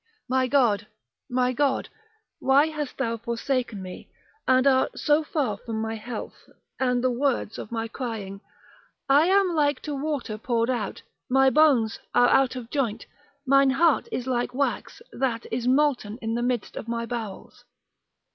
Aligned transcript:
My 0.27 0.47
God, 0.47 0.87
my 1.29 1.53
God, 1.53 1.87
why 2.39 2.65
hast 2.69 2.97
thou 2.97 3.17
forsaken 3.17 3.83
me, 3.83 4.09
and 4.47 4.65
art 4.65 4.97
so 4.97 5.23
far 5.23 5.57
from 5.57 5.79
my 5.79 5.93
health, 5.93 6.49
and 6.79 7.03
the 7.03 7.11
words 7.11 7.59
of 7.59 7.71
my 7.71 7.87
crying? 7.87 8.41
I 9.07 9.27
am 9.27 9.49
like 9.53 9.79
to 9.81 9.93
water 9.93 10.39
poured 10.39 10.71
out, 10.71 11.03
my 11.29 11.51
bones 11.51 11.99
are 12.15 12.29
out 12.29 12.55
of 12.55 12.71
joint, 12.71 13.05
mine 13.45 13.69
heart 13.69 14.07
is 14.11 14.25
like 14.25 14.55
wax, 14.55 15.03
that 15.13 15.45
is 15.51 15.67
molten 15.67 16.17
in 16.19 16.33
the 16.33 16.41
midst 16.41 16.75
of 16.77 16.87
my 16.87 17.05
bowels. 17.05 17.63